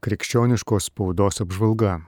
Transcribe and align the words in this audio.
Krikščioniškos 0.00 0.86
spaudos 0.88 1.42
apžvalga. 1.44 1.98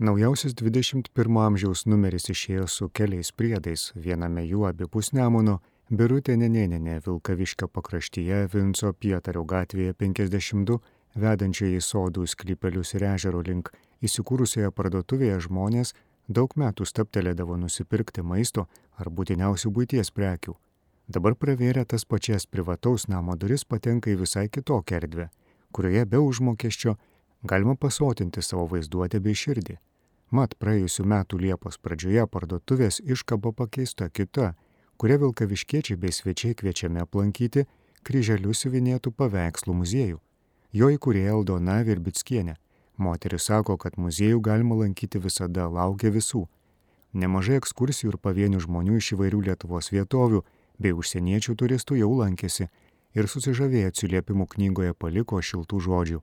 Naujausias 0.00 0.54
21 0.56 1.36
amžiaus 1.36 1.82
numeris 1.84 2.30
išėjo 2.32 2.62
su 2.64 2.86
keliais 2.96 3.28
priedais, 3.36 3.82
viename 3.92 4.40
jų 4.46 4.62
abipus 4.70 5.10
Nemuno, 5.12 5.58
Birutė 5.92 6.38
Nenėninė 6.40 6.94
Vilkaviškio 7.04 7.68
pakraštyje 7.68 8.38
Vinco 8.54 8.92
Pietario 8.96 9.42
gatvėje 9.44 9.98
52, 10.00 10.78
vedančioje 11.24 11.82
į 11.82 11.82
sodų 11.84 12.24
sklypelius 12.24 12.94
ir 12.96 13.04
ežero 13.10 13.44
link, 13.44 13.68
įsikūrusioje 14.00 14.72
parduotuvėje 14.72 15.42
žmonės 15.50 15.92
daug 16.24 16.56
metų 16.56 16.88
staptelėdavo 16.88 17.60
nusipirkti 17.60 18.24
maisto 18.24 18.64
ar 18.96 19.12
būtiniausių 19.12 19.74
būties 19.76 20.14
prekių. 20.16 20.56
Dabar 21.04 21.36
pravėrę 21.36 21.84
tas 21.84 22.08
pačias 22.08 22.48
privataus 22.48 23.10
namo 23.12 23.36
duris 23.36 23.68
patenka 23.68 24.08
į 24.08 24.22
visai 24.24 24.48
kitokią 24.48 25.02
erdvę, 25.02 25.30
kurioje 25.76 26.08
be 26.08 26.24
užmokesčio 26.24 26.96
galima 27.42 27.74
pasotinti 27.74 28.42
savo 28.42 28.66
vaizduotę 28.70 29.20
bei 29.20 29.34
širdį. 29.34 29.76
Mat 30.30 30.54
praėjusiu 30.62 31.04
metu 31.08 31.38
Liepos 31.40 31.78
pradžioje 31.82 32.26
parduotuvės 32.30 33.00
iškaba 33.02 33.52
pakeista 33.52 34.08
kita, 34.08 34.54
kuria 34.96 35.18
vilkaviškiečiai 35.18 35.98
bei 35.98 36.12
svečiai 36.12 36.54
kviečiami 36.54 37.02
aplankyti 37.02 37.66
kryželius 38.06 38.62
siuvinėtų 38.62 39.10
paveikslų 39.16 39.74
muziejų. 39.82 40.20
Jo 40.72 40.90
įkūrėja 40.94 41.34
Aldona 41.34 41.80
Virbickienė. 41.82 42.54
Moteris 43.00 43.48
sako, 43.48 43.78
kad 43.80 43.96
muziejų 43.96 44.40
galima 44.44 44.76
lankyti 44.76 45.18
visada, 45.18 45.66
laukia 45.66 46.12
visų. 46.14 46.44
Nemažai 47.12 47.56
ekskursijų 47.58 48.12
ir 48.12 48.18
pavienių 48.22 48.60
žmonių 48.60 49.00
iš 49.00 49.14
įvairių 49.16 49.40
Lietuvos 49.48 49.90
vietovių 49.90 50.44
bei 50.78 50.92
užsieniečių 50.94 51.56
turistų 51.58 51.96
jau 51.98 52.12
lankėsi 52.20 52.68
ir 53.16 53.26
susižavėję 53.26 53.90
atsiliepimų 53.90 54.46
knygoje 54.54 54.94
paliko 54.94 55.40
šiltų 55.42 55.80
žodžių. 55.88 56.20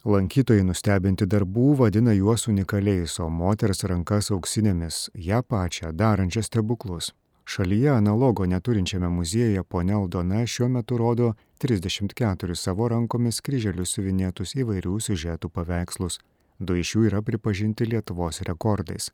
Lankytojai 0.00 0.62
nustebinti 0.64 1.26
darbų 1.28 1.74
vadina 1.76 2.14
juos 2.16 2.46
unikaliais, 2.48 3.18
o 3.20 3.26
moters 3.28 3.82
rankas 3.84 4.30
auksinėmis, 4.32 5.10
ją 5.12 5.42
pačią 5.44 5.90
darančią 5.92 6.40
stebuklus. 6.46 7.10
Šalyje 7.44 7.90
analogo 7.92 8.46
neturinčiame 8.48 9.10
muziejuje 9.12 9.60
ponia 9.68 9.98
Aldona 9.98 10.46
šiuo 10.46 10.70
metu 10.72 10.96
rodo 10.96 11.34
34 11.60 12.56
savo 12.56 12.88
rankomis 12.88 13.42
kryželius 13.44 13.92
suvinėtus 13.92 14.54
įvairių 14.56 14.94
siužetų 15.04 15.50
paveikslus. 15.52 16.16
Du 16.58 16.78
iš 16.80 16.94
jų 16.94 17.04
yra 17.10 17.20
pripažinti 17.20 17.84
Lietuvos 17.84 18.40
rekordais. 18.48 19.10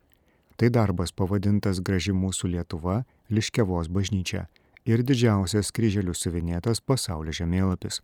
Tai 0.57 0.71
darbas 0.71 1.11
pavadintas 1.11 1.81
Graži 1.81 2.15
mūsų 2.15 2.53
Lietuva- 2.53 3.03
Liškevos 3.35 3.89
bažnyčia 3.89 4.47
ir 4.85 5.03
didžiausias 5.03 5.73
kryželių 5.73 6.15
suvinėtas 6.15 6.79
pasaulio 6.79 7.33
žemėlapis. 7.35 8.01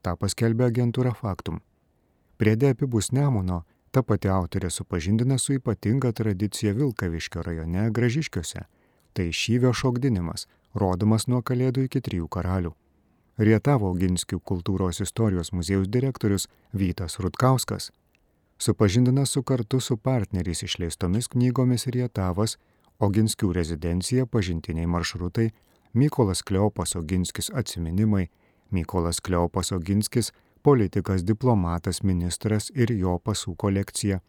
Ta 0.00 0.16
paskelbė 0.16 0.70
agentūra 0.72 1.12
Faktum. 1.14 1.60
Priede 2.42 2.68
apibus 2.74 3.12
Nemuno 3.14 3.60
ta 3.94 4.02
pati 4.02 4.26
autorė 4.26 4.66
supažindina 4.74 5.36
su 5.38 5.52
ypatinga 5.54 6.10
tradicija 6.10 6.72
Vilkaviškio 6.74 7.42
rajone 7.46 7.84
Gražiškiuose. 7.94 8.64
Tai 9.12 9.26
šyvio 9.30 9.70
šokdinimas, 9.70 10.48
rodomas 10.74 11.28
nuo 11.30 11.38
Kalėdų 11.38 11.86
iki 11.86 12.02
Trijų 12.02 12.26
karalių. 12.26 12.74
Rietavo 13.38 13.92
Ginskių 13.94 14.40
kultūros 14.50 14.98
istorijos 15.06 15.52
muziejaus 15.54 15.86
direktorius 15.86 16.48
Vytas 16.74 17.20
Rutkauskas 17.22 17.92
supažindina 18.58 19.26
su 19.26 19.42
kartu 19.42 19.80
su 19.80 19.96
partneriais 19.96 20.66
išleistomis 20.66 21.30
knygomis 21.30 21.86
Rietavas, 21.86 22.58
Oginskių 22.98 23.52
rezidencija, 23.54 24.26
pažintiniai 24.26 24.90
maršrutai, 24.90 25.52
Mykolas 25.94 26.42
Kleopas 26.42 26.98
Oginskis 26.98 27.54
atsiminimai, 27.54 28.32
Mykolas 28.74 29.22
Kleopas 29.22 29.72
Oginskis 29.72 30.32
politikas, 30.62 31.24
diplomatas, 31.26 32.02
ministras 32.02 32.70
ir 32.74 32.92
jo 32.92 33.18
pasų 33.18 33.56
kolekcija. 33.56 34.20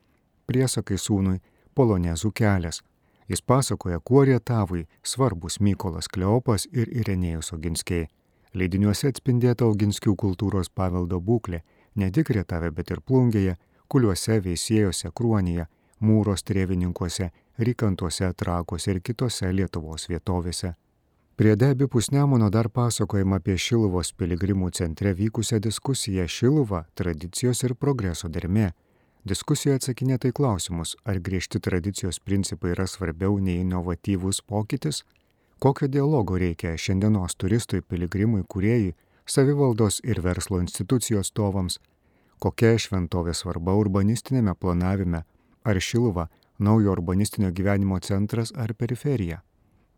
Priesakai 0.48 0.98
sūnui 0.98 1.40
Polonezų 1.76 2.32
kelias. 2.36 2.82
Jis 3.30 3.42
pasakoja, 3.42 4.00
kuo 4.00 4.24
Rietavui 4.26 4.88
svarbus 5.04 5.60
Mykolas 5.60 6.10
Kleopas 6.12 6.68
ir 6.72 6.92
Irenėjus 6.92 7.54
Oginskiai. 7.56 8.10
Leidiniuose 8.54 9.10
atspindėta 9.10 9.66
Oginskių 9.66 10.14
kultūros 10.20 10.70
paveldo 10.70 11.18
būklė, 11.20 11.64
ne 11.96 12.12
tik 12.12 12.30
Rietave, 12.36 12.70
bet 12.72 12.92
ir 12.92 13.02
Plungėje, 13.02 13.56
Kuliuose, 13.88 14.40
Veisėjose, 14.44 15.10
Kruonyje, 15.16 15.66
Mūros 16.04 16.44
trėvininkuose, 16.44 17.32
Rykantuose, 17.58 18.34
Trakuose 18.34 18.92
ir 18.92 19.00
kitose 19.02 19.50
Lietuvos 19.54 20.10
vietovėse. 20.10 20.74
Prie 21.36 21.56
debipus 21.56 22.12
Nemuno 22.12 22.50
dar 22.50 22.68
pasakojama 22.70 23.40
apie 23.42 23.56
Šiluvos 23.58 24.12
piligrimų 24.14 24.68
centre 24.78 25.16
vykusią 25.18 25.58
diskusiją 25.66 26.28
Šiluva- 26.30 26.84
tradicijos 27.00 27.64
ir 27.64 27.74
progreso 27.74 28.28
dermė. 28.30 28.72
Diskusijoje 29.26 29.80
atsakinėtai 29.80 30.32
klausimus, 30.32 30.96
ar 31.04 31.16
griežti 31.16 31.60
tradicijos 31.60 32.20
principai 32.20 32.76
yra 32.76 32.86
svarbiau 32.86 33.40
nei 33.42 33.64
inovatyvus 33.64 34.42
pokytis, 34.42 35.04
kokio 35.60 35.88
dialogo 35.88 36.38
reikia 36.38 36.78
šiandienos 36.78 37.36
turistui, 37.36 37.82
piligrimui, 37.82 38.44
kuriejai, 38.48 38.94
savivaldos 39.26 40.02
ir 40.04 40.22
verslo 40.22 40.60
institucijų 40.62 41.20
atstovams, 41.20 41.80
kokia 42.40 42.78
šventovė 42.78 43.34
svarba 43.34 43.72
urbanistinėme 43.74 44.54
planavime, 44.54 45.24
ar 45.66 45.76
Šiluva- 45.76 46.28
naujo 46.60 46.92
urbanistinio 46.92 47.52
gyvenimo 47.52 48.00
centras 48.00 48.52
ar 48.56 48.76
periferija. 48.76 49.42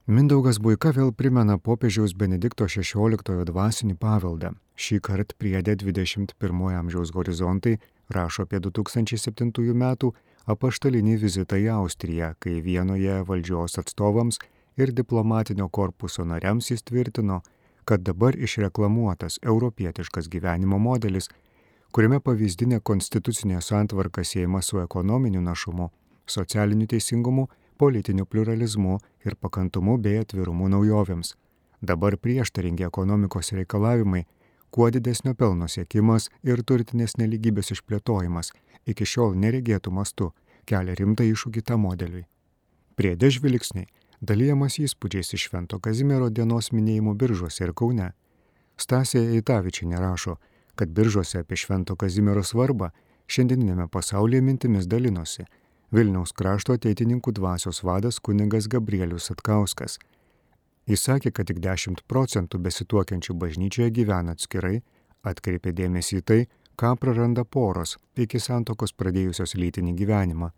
Mindaugas 0.05 0.59
Buika 0.61 0.91
vėl 0.93 1.07
primena 1.17 1.55
popiežiaus 1.57 2.11
Benedikto 2.13 2.67
XVI 2.69 3.45
dvasinį 3.49 3.95
paveldą. 3.97 4.51
Šį 4.77 4.99
kartą 5.01 5.33
priedė 5.41 5.73
21 5.81 6.75
amžiaus 6.77 7.09
horizontai 7.15 7.79
rašo 8.13 8.45
apie 8.45 8.59
2007 8.61 9.73
metų 9.73 10.11
apaštalinį 10.45 11.15
vizitą 11.23 11.57
į 11.57 11.71
Austriją, 11.79 12.35
kai 12.37 12.61
vienoje 12.61 13.17
valdžios 13.25 13.79
atstovams 13.81 14.37
ir 14.77 14.93
diplomatinio 14.93 15.71
korpuso 15.73 16.21
nariams 16.21 16.69
jis 16.69 16.85
tvirtino, 16.85 17.41
kad 17.83 18.05
dabar 18.05 18.37
išreklamuotas 18.37 19.39
europietiškas 19.41 20.29
gyvenimo 20.29 20.77
modelis, 20.77 21.31
kuriame 21.89 22.21
pavyzdinė 22.21 22.83
konstitucinė 22.85 23.57
santvarka 23.57 24.21
siejama 24.21 24.61
su 24.61 24.85
ekonominiu 24.85 25.41
našumu, 25.41 25.89
socialiniu 26.29 26.93
teisingumu, 26.93 27.49
politiniu 27.77 28.25
pluralizmu 28.25 28.99
ir 29.25 29.35
pakantumu 29.35 29.97
bei 29.97 30.19
atvirumu 30.21 30.69
naujovėms. 30.73 31.35
Dabar 31.81 32.17
prieštaringi 32.17 32.85
ekonomikos 32.87 33.51
reikalavimai, 33.57 34.23
kuo 34.71 34.89
didesnio 34.91 35.33
pelno 35.33 35.67
siekimas 35.71 36.29
ir 36.43 36.63
turtinės 36.63 37.17
neligybės 37.21 37.71
išplėtojimas 37.75 38.51
iki 38.85 39.05
šiol 39.05 39.35
neregėtų 39.39 39.91
mastu 39.91 40.31
kelia 40.69 40.95
rimtą 40.99 41.25
iššūkį 41.29 41.63
tą 41.69 41.77
modeliui. 41.81 42.25
Priedė 42.95 43.29
žvilgsniai, 43.35 43.87
dalyjamas 44.21 44.79
įspūdžiais 44.79 45.33
iš 45.35 45.49
Švento 45.49 45.79
Kazimiero 45.79 46.29
dienos 46.29 46.71
minėjimų 46.71 47.15
biržuose 47.19 47.67
ir 47.67 47.73
Kaune. 47.73 48.13
Stasė 48.77 49.21
Eitavičiai 49.37 49.99
rašo, 49.99 50.37
kad 50.75 50.91
biržuose 50.91 51.43
apie 51.43 51.59
Švento 51.59 51.95
Kazimiero 51.95 52.43
svarbą 52.43 52.91
šiandieninėme 53.27 53.87
pasaulyje 53.91 54.41
mintimis 54.41 54.87
dalinosi 54.87 55.45
Vilniaus 55.95 56.33
krašto 56.35 56.73
ateitininkų 56.75 57.31
dvasios 57.37 57.77
vadas 57.87 58.17
kuningas 58.19 58.65
Gabrielius 58.67 59.29
Atkauskas. 59.31 59.93
Jis 60.91 61.05
sakė, 61.07 61.31
kad 61.31 61.47
tik 61.47 61.61
10 61.63 62.01
procentų 62.11 62.59
besituokiančių 62.65 63.35
bažnyčioje 63.43 63.93
gyvena 63.95 64.35
atskirai, 64.35 64.81
atkreipė 65.23 65.71
dėmesį 65.77 66.19
į 66.19 66.25
tai, 66.31 66.39
ką 66.75 66.91
praranda 66.99 67.45
poros 67.45 67.95
iki 68.19 68.41
santokos 68.43 68.91
pradėjusios 68.91 69.55
lytinį 69.55 69.95
gyvenimą. 70.01 70.51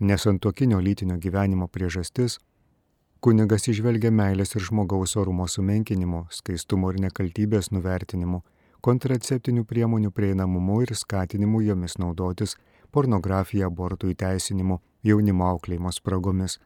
Nesantokinio 0.00 0.80
lytinio 0.82 1.20
gyvenimo 1.22 1.68
priežastis- 1.70 2.40
kunigas 3.24 3.68
išvelgia 3.70 4.10
meilės 4.10 4.56
ir 4.56 4.62
žmogaus 4.62 5.14
orumo 5.16 5.46
sumenkinimo, 5.46 6.26
skaistumo 6.30 6.90
ir 6.90 6.98
nekaltybės 7.06 7.70
nuvertinimu, 7.70 8.42
kontraceptinių 8.82 9.64
priemonių 9.64 10.10
prieinamumu 10.10 10.82
ir 10.82 10.94
skatinimu 10.94 11.62
jomis 11.62 11.94
naudotis 11.96 12.56
pornografija, 12.94 13.68
abortų 13.70 14.12
įteisinimu, 14.14 14.78
jaunimo 15.04 15.48
auklėjimo 15.50 15.92
spragomis. 15.92 16.60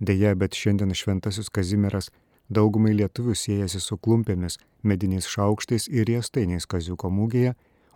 Deja, 0.00 0.34
bet 0.36 0.58
šiandien 0.58 0.92
šventasis 0.98 1.50
Kazimieras 1.50 2.10
daugumai 2.52 2.92
lietuvių 2.98 3.34
siejasi 3.38 3.80
su 3.80 3.96
klumpėmis, 3.96 4.58
mediniais 4.82 5.28
šaukštais 5.30 5.88
ir 5.88 6.08
riestainiais 6.10 6.66
Kaziuko 6.66 7.10
mūgėje, 7.10 7.54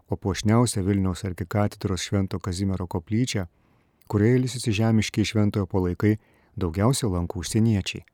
o 0.09 0.17
puošniausia 0.17 0.85
Vilniaus 0.87 1.25
arkikatedros 1.27 2.05
Švento 2.07 2.39
Kazimiero 2.39 2.87
koplyčia, 2.87 3.49
kurioje 4.07 4.41
ilsisi 4.41 4.75
žemiškiai 4.81 5.27
šventojo 5.27 5.67
palaikai, 5.67 6.17
daugiausia 6.57 7.11
lankų 7.11 7.43
užsieniečiai. 7.43 8.05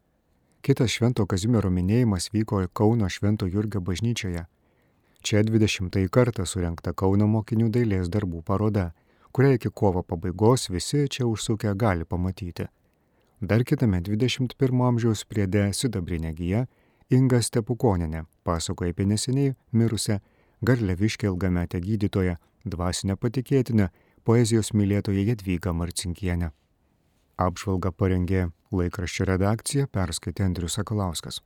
Kitas 0.62 0.94
Švento 0.94 1.26
Kazimiero 1.26 1.70
minėjimas 1.74 2.30
vyko 2.32 2.62
Kauno 2.72 3.08
Švento 3.10 3.48
Jurgio 3.50 3.82
bažnyčioje. 3.84 4.46
Čia 5.22 5.42
20 5.46 6.08
kartą 6.10 6.46
surinkta 6.46 6.94
Kauno 6.94 7.28
mokinių 7.30 7.68
dailės 7.74 8.08
darbų 8.10 8.42
paroda 8.46 8.92
kurią 9.32 9.56
iki 9.56 9.70
kovo 9.74 10.02
pabaigos 10.02 10.68
visi 10.70 11.08
čia 11.08 11.26
užsukę 11.26 11.74
gali 11.74 12.04
pamatyti. 12.04 12.66
Dar 13.40 13.64
kitame 13.64 14.00
21 14.00 14.86
amžiaus 14.88 15.24
priede 15.24 15.70
sidabrinė 15.74 16.32
gyja 16.38 16.66
Inga 17.12 17.42
Stepukoninė 17.42 18.22
pasakoja 18.46 18.94
apie 18.94 19.04
neseniai 19.04 19.54
mirusią 19.72 20.18
Garleviškę 20.62 21.26
ilgametę 21.26 21.80
gydytoją, 21.80 22.36
dvasinę 22.64 23.16
patikėtinę 23.16 23.88
poezijos 24.24 24.70
mylėtoja 24.72 25.26
Jadvyga 25.32 25.74
Marcinkienė. 25.74 26.52
Apžvalgą 27.36 27.90
parengė 27.92 28.46
laikraščio 28.70 29.26
redakcija, 29.32 29.88
perskaitė 29.90 30.46
Andrius 30.46 30.78
Sakalauskas. 30.78 31.42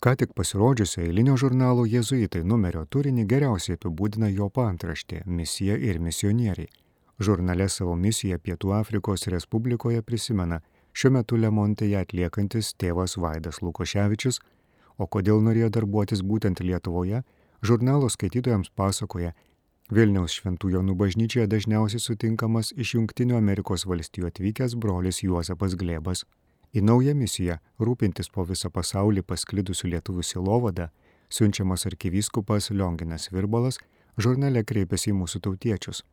Ką 0.00 0.14
tik 0.16 0.30
pasirodžiusio 0.32 1.02
eilinio 1.04 1.34
žurnalo 1.36 1.82
Jėzuitai 1.84 2.40
numerio 2.50 2.86
turinį 2.94 3.26
geriausiai 3.28 3.76
apibūdina 3.76 4.30
jo 4.32 4.46
pantraštė- 4.48 5.18
misija 5.38 5.76
ir 5.76 5.98
misionieriai. 6.00 6.70
Žurnale 7.20 7.66
savo 7.68 7.96
misiją 7.96 8.38
Pietų 8.38 8.72
Afrikos 8.78 9.26
Respublikoje 9.34 10.00
prisimena 10.00 10.62
šiuo 10.94 11.12
metu 11.18 11.36
Lemontėje 11.36 12.00
atliekantis 12.00 12.72
tėvas 12.80 13.18
Vaidas 13.20 13.60
Lukoševičius, 13.60 14.40
o 14.98 15.06
kodėl 15.06 15.44
norėjo 15.44 15.68
darbuotis 15.68 16.22
būtent 16.22 16.64
Lietuvoje, 16.64 17.22
žurnalo 17.62 18.08
skaitytojams 18.08 18.70
pasakoja 18.70 19.34
Vilniaus 19.90 20.32
Šventų 20.32 20.70
Jonų 20.78 20.94
bažnyčioje 20.96 21.46
dažniausiai 21.46 22.00
sutinkamas 22.00 22.72
iš 22.72 22.94
Junktinių 22.94 23.36
Amerikos 23.36 23.84
valstijų 23.84 24.32
atvykęs 24.32 24.80
brolis 24.80 25.20
Juozapas 25.22 25.74
Glebas. 25.74 26.24
Į 26.70 26.84
naują 26.86 27.14
misiją 27.18 27.56
rūpintis 27.82 28.30
po 28.30 28.44
visą 28.46 28.70
pasaulį 28.70 29.24
pasklidusių 29.26 29.90
lietuvių 29.94 30.22
silovadą, 30.22 30.88
siunčiamas 31.30 31.86
arkivyskupas 31.90 32.70
Lionginas 32.70 33.30
Virbalas 33.34 33.80
žurnale 34.18 34.62
kreipiasi 34.64 35.10
į 35.10 35.18
mūsų 35.18 35.42
tautiečius. 35.46 36.04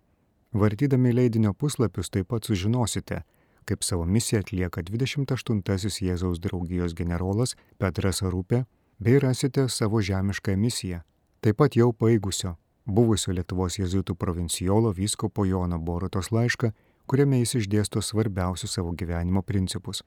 Vartydami 0.54 1.14
leidinio 1.14 1.54
puslapius 1.54 2.10
taip 2.10 2.32
pat 2.34 2.50
sužinosite, 2.50 3.22
kaip 3.68 3.84
savo 3.84 4.06
misiją 4.06 4.42
atlieka 4.42 4.82
28-asis 4.90 6.02
Jėzaus 6.02 6.40
draugijos 6.42 6.96
generolas 6.98 7.58
Petras 7.78 8.24
Arupė, 8.24 8.64
bei 8.98 9.20
rasite 9.22 9.68
savo 9.70 10.02
žemišką 10.02 10.56
misiją, 10.58 11.04
taip 11.42 11.60
pat 11.62 11.78
jau 11.78 11.92
paigusio 11.94 12.56
buvusio 12.88 13.34
Lietuvos 13.36 13.78
jėzuitų 13.78 14.16
provincijolo 14.16 14.94
vyskopo 14.96 15.46
Jono 15.46 15.78
Borutos 15.78 16.32
laišką, 16.32 16.72
kuriame 17.06 17.42
jis 17.42 17.60
išdėsto 17.62 18.02
svarbiausius 18.02 18.78
savo 18.80 18.94
gyvenimo 18.96 19.44
principus. 19.44 20.02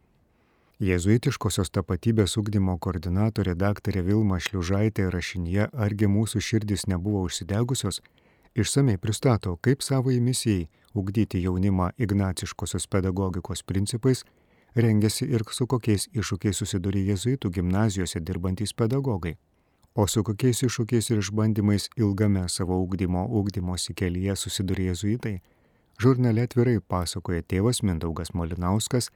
Jėzuitiškosios 0.81 1.69
tapatybės 1.77 2.39
ugdymo 2.41 2.79
koordinatorė 2.81 3.53
daktarė 3.53 4.01
Vilma 4.01 4.39
Šliužaitė 4.41 5.11
rašinėje 5.13 5.67
Argi 5.77 6.09
mūsų 6.09 6.41
širdis 6.41 6.87
nebuvo 6.89 7.21
užsidegusios, 7.27 7.99
išsamei 8.57 8.97
pristato, 8.97 9.59
kaip 9.61 9.85
savo 9.85 10.09
misijai 10.09 10.71
ugdyti 10.97 11.43
jaunimą 11.45 11.91
ignaciškosios 12.01 12.89
pedagogikos 12.89 13.63
principais 13.63 14.25
rengiasi 14.75 15.29
ir 15.29 15.45
su 15.53 15.67
kokiais 15.69 16.09
iššūkiais 16.17 16.65
susidūrė 16.65 17.05
jėzuitų 17.13 17.53
gimnazijose 17.61 18.25
dirbantys 18.25 18.73
pedagogai. 18.73 19.37
O 19.95 20.07
su 20.09 20.25
kokiais 20.25 20.65
iššūkiais 20.65 21.13
ir 21.13 21.21
išbandymais 21.21 21.91
ilgame 21.97 22.49
savo 22.49 22.81
ugdymo 22.81 23.29
ugdymosi 23.29 23.93
kelyje 23.93 24.33
susidūrė 24.33 24.95
jėzuitai, 24.95 25.41
žurnale 26.01 26.49
atvirai 26.49 26.81
pasakoja 26.81 27.45
tėvas 27.45 27.83
Mindaugas 27.85 28.33
Molinauskas, 28.33 29.11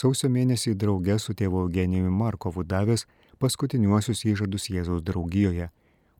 sausio 0.00 0.30
mėnesį 0.32 0.76
drauge 0.80 1.18
su 1.18 1.34
tėvu 1.36 1.66
Eugenijumi 1.66 2.12
Markovu 2.22 2.64
davęs 2.64 3.06
paskutiniuosius 3.42 4.24
įžadus 4.32 4.70
Jėzaus 4.72 5.04
draugijoje, 5.04 5.68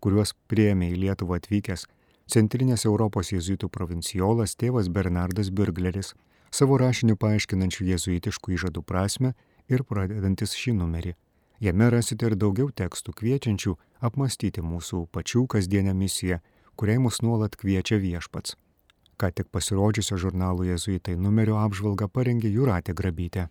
kuriuos 0.01 0.35
prieėmė 0.51 0.93
į 0.93 1.01
Lietuvą 1.05 1.41
atvykęs 1.41 1.87
Centrinės 2.31 2.85
Europos 2.87 3.33
jėzuitų 3.33 3.69
provinciolas 3.75 4.53
tėvas 4.55 4.87
Bernardas 4.87 5.49
Birgleris, 5.51 6.13
savo 6.55 6.77
rašiniu 6.79 7.17
paaiškinančių 7.19 7.87
jėzuitiškų 7.89 8.55
įžadų 8.55 8.85
prasme 8.87 9.33
ir 9.67 9.83
pradedantis 9.83 10.55
šį 10.55 10.77
numerį. 10.79 11.17
Jame 11.61 11.91
rasite 11.91 12.31
ir 12.31 12.37
daugiau 12.39 12.71
tekstų 12.71 13.17
kviečiančių 13.19 13.75
apmastyti 14.07 14.63
mūsų 14.63 15.09
pačių 15.17 15.43
kasdienę 15.57 15.97
misiją, 15.97 16.39
kuriai 16.79 17.03
mus 17.03 17.19
nuolat 17.27 17.59
kviečia 17.59 17.99
viešpats. 17.99 18.55
Ką 19.19 19.35
tik 19.35 19.51
pasirodžiusio 19.51 20.17
žurnalo 20.23 20.65
Jėzuitai 20.71 21.19
numerio 21.19 21.59
apžvalgą 21.65 22.07
parengė 22.15 22.55
Juratė 22.55 22.95
Grabytė. 22.95 23.51